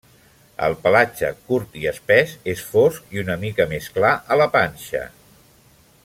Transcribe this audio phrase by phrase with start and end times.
[0.67, 5.03] El pelatge, curt i espès, és fosc i una mica més clar a la panxa.